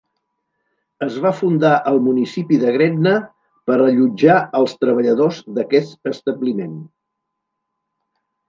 Es 1.07 1.17
va 1.25 1.31
fundar 1.41 1.73
el 1.91 1.99
municipi 2.05 2.59
de 2.63 2.73
Gretna 2.77 3.13
per 3.71 3.77
allotjar 3.77 4.39
els 4.61 4.75
treballadors 4.85 5.45
d'aquest 5.59 6.13
establiment. 6.17 6.77